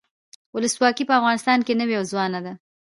ولسواکي 0.55 1.03
په 1.07 1.13
افغانستان 1.19 1.59
کې 1.65 1.79
نوي 1.81 1.95
او 1.99 2.05
ځوانه 2.11 2.39
ده. 2.45 2.53